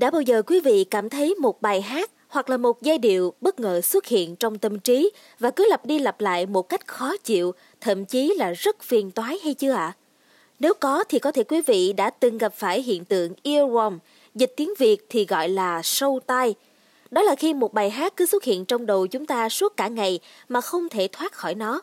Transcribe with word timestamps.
Đã 0.00 0.10
bao 0.10 0.22
giờ 0.22 0.42
quý 0.42 0.60
vị 0.60 0.84
cảm 0.84 1.08
thấy 1.08 1.34
một 1.34 1.62
bài 1.62 1.80
hát 1.80 2.10
hoặc 2.28 2.50
là 2.50 2.56
một 2.56 2.82
giai 2.82 2.98
điệu 2.98 3.32
bất 3.40 3.60
ngờ 3.60 3.80
xuất 3.80 4.06
hiện 4.06 4.36
trong 4.36 4.58
tâm 4.58 4.78
trí 4.78 5.10
và 5.38 5.50
cứ 5.50 5.66
lặp 5.70 5.86
đi 5.86 5.98
lặp 5.98 6.20
lại 6.20 6.46
một 6.46 6.68
cách 6.68 6.86
khó 6.86 7.16
chịu, 7.16 7.52
thậm 7.80 8.04
chí 8.04 8.34
là 8.36 8.52
rất 8.52 8.82
phiền 8.82 9.10
toái 9.10 9.38
hay 9.44 9.54
chưa 9.54 9.72
ạ? 9.72 9.78
À? 9.78 9.96
Nếu 10.60 10.74
có 10.74 11.04
thì 11.08 11.18
có 11.18 11.32
thể 11.32 11.44
quý 11.44 11.60
vị 11.66 11.92
đã 11.92 12.10
từng 12.10 12.38
gặp 12.38 12.54
phải 12.54 12.82
hiện 12.82 13.04
tượng 13.04 13.32
earworm, 13.44 13.98
dịch 14.34 14.52
tiếng 14.56 14.74
Việt 14.78 15.06
thì 15.08 15.26
gọi 15.26 15.48
là 15.48 15.82
sâu 15.82 16.20
tai. 16.26 16.54
Đó 17.10 17.22
là 17.22 17.34
khi 17.34 17.54
một 17.54 17.74
bài 17.74 17.90
hát 17.90 18.16
cứ 18.16 18.26
xuất 18.26 18.44
hiện 18.44 18.64
trong 18.64 18.86
đầu 18.86 19.06
chúng 19.06 19.26
ta 19.26 19.48
suốt 19.48 19.76
cả 19.76 19.88
ngày 19.88 20.20
mà 20.48 20.60
không 20.60 20.88
thể 20.88 21.08
thoát 21.12 21.32
khỏi 21.32 21.54
nó. 21.54 21.82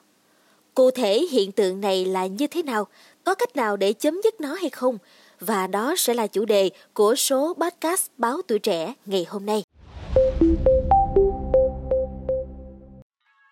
Cụ 0.74 0.92
thể 0.92 1.28
hiện 1.32 1.52
tượng 1.52 1.82
này 1.82 2.06
là 2.06 2.26
như 2.26 2.48
thế 2.48 2.64
nào? 2.64 2.88
Có 3.24 3.36
cách 3.36 3.56
nào 3.56 3.78
để 3.78 3.94
chấm 3.94 4.22
dứt 4.24 4.42
nó 4.42 4.54
hay 4.54 4.70
không? 4.70 4.98
Và 5.40 5.68
đó 5.68 5.94
sẽ 5.98 6.14
là 6.14 6.28
chủ 6.28 6.46
đề 6.46 6.70
của 6.94 7.16
số 7.16 7.54
podcast 7.62 8.08
Báo 8.18 8.42
Tuổi 8.48 8.60
Trẻ 8.60 8.94
ngày 9.06 9.26
hôm 9.30 9.46
nay. 9.46 9.64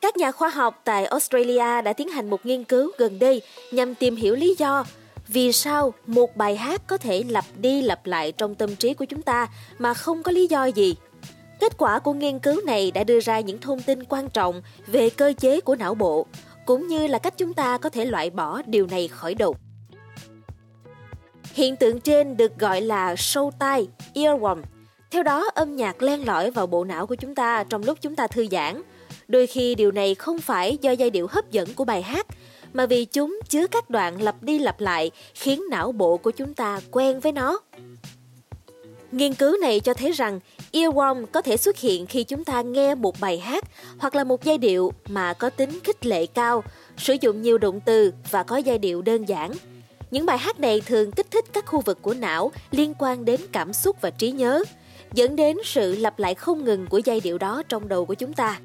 Các 0.01 0.17
nhà 0.17 0.31
khoa 0.31 0.49
học 0.49 0.81
tại 0.83 1.05
Australia 1.05 1.81
đã 1.81 1.93
tiến 1.93 2.09
hành 2.09 2.29
một 2.29 2.45
nghiên 2.45 2.63
cứu 2.63 2.91
gần 2.97 3.19
đây 3.19 3.41
nhằm 3.71 3.95
tìm 3.95 4.15
hiểu 4.15 4.35
lý 4.35 4.55
do 4.57 4.85
vì 5.27 5.51
sao 5.51 5.93
một 6.05 6.35
bài 6.35 6.55
hát 6.55 6.81
có 6.87 6.97
thể 6.97 7.23
lặp 7.29 7.45
đi 7.57 7.81
lặp 7.81 8.05
lại 8.05 8.31
trong 8.31 8.55
tâm 8.55 8.75
trí 8.75 8.93
của 8.93 9.05
chúng 9.05 9.21
ta 9.21 9.47
mà 9.77 9.93
không 9.93 10.23
có 10.23 10.31
lý 10.31 10.47
do 10.47 10.65
gì. 10.65 10.95
Kết 11.59 11.77
quả 11.77 11.99
của 11.99 12.13
nghiên 12.13 12.39
cứu 12.39 12.61
này 12.65 12.91
đã 12.91 13.03
đưa 13.03 13.19
ra 13.19 13.39
những 13.39 13.61
thông 13.61 13.81
tin 13.81 14.03
quan 14.03 14.29
trọng 14.29 14.61
về 14.87 15.09
cơ 15.09 15.33
chế 15.39 15.61
của 15.61 15.75
não 15.75 15.95
bộ, 15.95 16.25
cũng 16.65 16.87
như 16.87 17.07
là 17.07 17.19
cách 17.19 17.37
chúng 17.37 17.53
ta 17.53 17.77
có 17.77 17.89
thể 17.89 18.05
loại 18.05 18.29
bỏ 18.29 18.61
điều 18.65 18.87
này 18.87 19.07
khỏi 19.07 19.33
đầu. 19.35 19.55
Hiện 21.55 21.75
tượng 21.75 21.99
trên 21.99 22.37
được 22.37 22.59
gọi 22.59 22.81
là 22.81 23.15
sâu 23.15 23.51
tai, 23.59 23.87
earworm. 24.13 24.61
Theo 25.11 25.23
đó, 25.23 25.49
âm 25.53 25.75
nhạc 25.75 26.01
len 26.01 26.25
lỏi 26.25 26.51
vào 26.51 26.67
bộ 26.67 26.83
não 26.83 27.07
của 27.07 27.15
chúng 27.15 27.35
ta 27.35 27.63
trong 27.63 27.83
lúc 27.83 27.97
chúng 28.01 28.15
ta 28.15 28.27
thư 28.27 28.47
giãn. 28.51 28.81
Đôi 29.27 29.47
khi 29.47 29.75
điều 29.75 29.91
này 29.91 30.15
không 30.15 30.39
phải 30.39 30.77
do 30.81 30.91
giai 30.91 31.09
điệu 31.09 31.27
hấp 31.27 31.51
dẫn 31.51 31.73
của 31.73 31.85
bài 31.85 32.01
hát, 32.01 32.27
mà 32.73 32.85
vì 32.85 33.05
chúng 33.05 33.39
chứa 33.49 33.67
các 33.67 33.89
đoạn 33.89 34.21
lặp 34.21 34.43
đi 34.43 34.59
lặp 34.59 34.81
lại 34.81 35.11
khiến 35.33 35.63
não 35.69 35.91
bộ 35.91 36.17
của 36.17 36.31
chúng 36.31 36.53
ta 36.53 36.79
quen 36.91 37.19
với 37.19 37.31
nó. 37.31 37.59
Nghiên 39.11 39.33
cứu 39.33 39.57
này 39.57 39.79
cho 39.79 39.93
thấy 39.93 40.11
rằng 40.11 40.39
earworm 40.71 41.25
có 41.25 41.41
thể 41.41 41.57
xuất 41.57 41.77
hiện 41.77 42.05
khi 42.05 42.23
chúng 42.23 42.43
ta 42.43 42.61
nghe 42.61 42.95
một 42.95 43.19
bài 43.19 43.39
hát 43.39 43.63
hoặc 43.97 44.15
là 44.15 44.23
một 44.23 44.43
giai 44.43 44.57
điệu 44.57 44.93
mà 45.07 45.33
có 45.33 45.49
tính 45.49 45.79
khích 45.83 46.05
lệ 46.05 46.25
cao, 46.25 46.63
sử 46.97 47.15
dụng 47.21 47.41
nhiều 47.41 47.57
động 47.57 47.79
từ 47.85 48.13
và 48.31 48.43
có 48.43 48.57
giai 48.57 48.77
điệu 48.77 49.01
đơn 49.01 49.25
giản. 49.25 49.51
Những 50.11 50.25
bài 50.25 50.37
hát 50.37 50.59
này 50.59 50.81
thường 50.85 51.11
kích 51.11 51.31
thích 51.31 51.45
các 51.53 51.65
khu 51.65 51.81
vực 51.81 52.01
của 52.01 52.13
não 52.13 52.51
liên 52.71 52.93
quan 52.99 53.25
đến 53.25 53.41
cảm 53.51 53.73
xúc 53.73 54.01
và 54.01 54.09
trí 54.09 54.31
nhớ, 54.31 54.63
dẫn 55.13 55.35
đến 55.35 55.57
sự 55.63 55.95
lặp 55.95 56.19
lại 56.19 56.35
không 56.35 56.63
ngừng 56.63 56.87
của 56.87 57.01
giai 57.05 57.19
điệu 57.19 57.37
đó 57.37 57.63
trong 57.69 57.87
đầu 57.87 58.05
của 58.05 58.13
chúng 58.13 58.33
ta. 58.33 58.59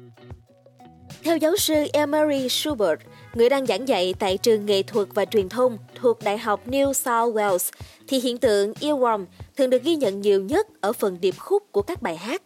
Theo 1.23 1.37
giáo 1.37 1.57
sư 1.57 1.73
Emery 1.93 2.49
Schubert, 2.49 2.99
người 3.33 3.49
đang 3.49 3.65
giảng 3.65 3.87
dạy 3.87 4.13
tại 4.19 4.37
trường 4.37 4.65
nghệ 4.65 4.83
thuật 4.83 5.07
và 5.13 5.25
truyền 5.25 5.49
thông 5.49 5.77
thuộc 5.95 6.23
Đại 6.23 6.37
học 6.37 6.67
New 6.67 6.93
South 6.93 7.35
Wales, 7.35 7.71
thì 8.07 8.19
hiện 8.19 8.37
tượng 8.37 8.73
earworm 8.73 9.25
thường 9.57 9.69
được 9.69 9.83
ghi 9.83 9.95
nhận 9.95 10.21
nhiều 10.21 10.41
nhất 10.41 10.67
ở 10.81 10.93
phần 10.93 11.17
điệp 11.21 11.35
khúc 11.37 11.63
của 11.71 11.81
các 11.81 12.01
bài 12.01 12.17
hát. 12.17 12.41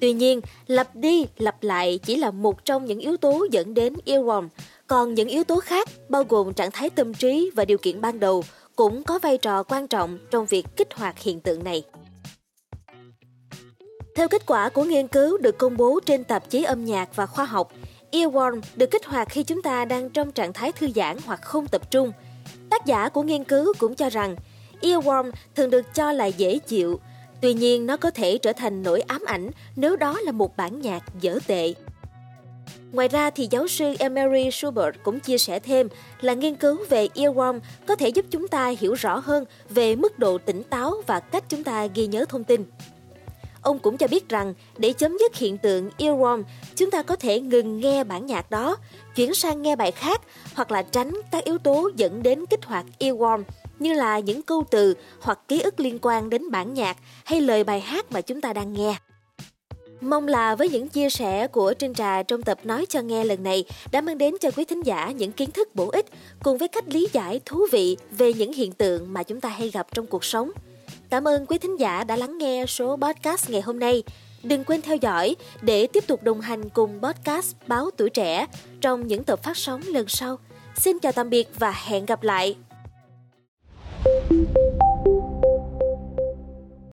Tuy 0.00 0.12
nhiên, 0.12 0.40
lặp 0.66 0.96
đi 0.96 1.26
lặp 1.38 1.62
lại 1.62 1.98
chỉ 2.02 2.16
là 2.16 2.30
một 2.30 2.64
trong 2.64 2.84
những 2.84 2.98
yếu 2.98 3.16
tố 3.16 3.46
dẫn 3.50 3.74
đến 3.74 3.94
earworm, 4.06 4.48
còn 4.86 5.14
những 5.14 5.28
yếu 5.28 5.44
tố 5.44 5.60
khác 5.60 5.88
bao 6.08 6.24
gồm 6.24 6.52
trạng 6.52 6.70
thái 6.70 6.90
tâm 6.90 7.14
trí 7.14 7.50
và 7.54 7.64
điều 7.64 7.78
kiện 7.78 8.00
ban 8.00 8.20
đầu 8.20 8.44
cũng 8.76 9.02
có 9.02 9.18
vai 9.18 9.38
trò 9.38 9.62
quan 9.62 9.88
trọng 9.88 10.18
trong 10.30 10.46
việc 10.46 10.66
kích 10.76 10.88
hoạt 10.94 11.18
hiện 11.18 11.40
tượng 11.40 11.64
này. 11.64 11.82
Theo 14.14 14.28
kết 14.28 14.46
quả 14.46 14.68
của 14.68 14.84
nghiên 14.84 15.08
cứu 15.08 15.38
được 15.38 15.58
công 15.58 15.76
bố 15.76 16.00
trên 16.06 16.24
tạp 16.24 16.50
chí 16.50 16.62
âm 16.62 16.84
nhạc 16.84 17.16
và 17.16 17.26
khoa 17.26 17.44
học, 17.44 17.72
earworm 18.12 18.60
được 18.76 18.90
kích 18.90 19.06
hoạt 19.06 19.28
khi 19.30 19.42
chúng 19.42 19.62
ta 19.62 19.84
đang 19.84 20.10
trong 20.10 20.32
trạng 20.32 20.52
thái 20.52 20.72
thư 20.72 20.88
giãn 20.94 21.16
hoặc 21.24 21.42
không 21.42 21.66
tập 21.66 21.90
trung. 21.90 22.12
Tác 22.70 22.86
giả 22.86 23.08
của 23.08 23.22
nghiên 23.22 23.44
cứu 23.44 23.72
cũng 23.78 23.94
cho 23.94 24.10
rằng 24.10 24.36
earworm 24.80 25.30
thường 25.56 25.70
được 25.70 25.94
cho 25.94 26.12
là 26.12 26.26
dễ 26.26 26.58
chịu, 26.58 27.00
tuy 27.42 27.54
nhiên 27.54 27.86
nó 27.86 27.96
có 27.96 28.10
thể 28.10 28.38
trở 28.38 28.52
thành 28.52 28.82
nỗi 28.82 29.00
ám 29.00 29.24
ảnh 29.26 29.50
nếu 29.76 29.96
đó 29.96 30.20
là 30.20 30.32
một 30.32 30.56
bản 30.56 30.80
nhạc 30.80 31.02
dở 31.20 31.38
tệ. 31.46 31.74
Ngoài 32.92 33.08
ra 33.08 33.30
thì 33.30 33.48
giáo 33.50 33.68
sư 33.68 33.94
Emery 33.98 34.50
Schubert 34.50 34.96
cũng 35.02 35.20
chia 35.20 35.38
sẻ 35.38 35.58
thêm 35.58 35.88
là 36.20 36.34
nghiên 36.34 36.54
cứu 36.54 36.76
về 36.88 37.08
earworm 37.14 37.60
có 37.86 37.96
thể 37.96 38.08
giúp 38.08 38.26
chúng 38.30 38.48
ta 38.48 38.72
hiểu 38.80 38.94
rõ 38.94 39.18
hơn 39.18 39.44
về 39.70 39.96
mức 39.96 40.18
độ 40.18 40.38
tỉnh 40.38 40.62
táo 40.62 40.94
và 41.06 41.20
cách 41.20 41.44
chúng 41.48 41.64
ta 41.64 41.86
ghi 41.86 42.06
nhớ 42.06 42.24
thông 42.28 42.44
tin. 42.44 42.64
Ông 43.62 43.78
cũng 43.78 43.96
cho 43.96 44.06
biết 44.08 44.28
rằng 44.28 44.54
để 44.78 44.92
chấm 44.92 45.16
dứt 45.18 45.36
hiện 45.36 45.58
tượng 45.58 45.90
earworm, 45.98 46.42
chúng 46.76 46.90
ta 46.90 47.02
có 47.02 47.16
thể 47.16 47.40
ngừng 47.40 47.80
nghe 47.80 48.04
bản 48.04 48.26
nhạc 48.26 48.50
đó, 48.50 48.76
chuyển 49.16 49.34
sang 49.34 49.62
nghe 49.62 49.76
bài 49.76 49.90
khác 49.90 50.20
hoặc 50.54 50.70
là 50.70 50.82
tránh 50.82 51.12
các 51.32 51.44
yếu 51.44 51.58
tố 51.58 51.90
dẫn 51.96 52.22
đến 52.22 52.46
kích 52.46 52.64
hoạt 52.64 52.86
earworm 52.98 53.42
như 53.80 53.92
là 53.92 54.18
những 54.18 54.42
câu 54.42 54.64
từ 54.70 54.94
hoặc 55.20 55.38
ký 55.48 55.60
ức 55.60 55.80
liên 55.80 55.98
quan 56.02 56.30
đến 56.30 56.50
bản 56.50 56.74
nhạc 56.74 56.96
hay 57.24 57.40
lời 57.40 57.64
bài 57.64 57.80
hát 57.80 58.12
mà 58.12 58.20
chúng 58.20 58.40
ta 58.40 58.52
đang 58.52 58.72
nghe. 58.72 58.96
Mong 60.00 60.28
là 60.28 60.54
với 60.54 60.68
những 60.68 60.88
chia 60.88 61.10
sẻ 61.10 61.46
của 61.46 61.74
Trinh 61.74 61.94
Trà 61.94 62.22
trong 62.22 62.42
tập 62.42 62.58
Nói 62.64 62.86
cho 62.88 63.00
nghe 63.00 63.24
lần 63.24 63.42
này 63.42 63.64
đã 63.92 64.00
mang 64.00 64.18
đến 64.18 64.34
cho 64.40 64.50
quý 64.50 64.64
thính 64.64 64.82
giả 64.86 65.10
những 65.10 65.32
kiến 65.32 65.50
thức 65.50 65.74
bổ 65.74 65.88
ích 65.90 66.06
cùng 66.42 66.58
với 66.58 66.68
cách 66.68 66.84
lý 66.88 67.08
giải 67.12 67.40
thú 67.44 67.66
vị 67.72 67.96
về 68.10 68.32
những 68.32 68.52
hiện 68.52 68.72
tượng 68.72 69.12
mà 69.12 69.22
chúng 69.22 69.40
ta 69.40 69.48
hay 69.48 69.70
gặp 69.70 69.86
trong 69.94 70.06
cuộc 70.06 70.24
sống. 70.24 70.50
Cảm 71.10 71.28
ơn 71.28 71.46
quý 71.46 71.58
thính 71.58 71.80
giả 71.80 72.04
đã 72.04 72.16
lắng 72.16 72.38
nghe 72.38 72.66
số 72.66 72.96
podcast 72.96 73.50
ngày 73.50 73.60
hôm 73.60 73.78
nay. 73.78 74.02
Đừng 74.42 74.64
quên 74.64 74.82
theo 74.82 74.96
dõi 74.96 75.36
để 75.62 75.86
tiếp 75.86 76.06
tục 76.06 76.22
đồng 76.22 76.40
hành 76.40 76.68
cùng 76.68 77.00
podcast 77.02 77.56
Báo 77.66 77.90
Tuổi 77.96 78.10
Trẻ 78.10 78.46
trong 78.80 79.06
những 79.06 79.24
tập 79.24 79.42
phát 79.42 79.56
sóng 79.56 79.80
lần 79.86 80.08
sau. 80.08 80.38
Xin 80.76 80.98
chào 80.98 81.12
tạm 81.12 81.30
biệt 81.30 81.48
và 81.58 81.74
hẹn 81.86 82.06
gặp 82.06 82.22
lại! 82.22 82.69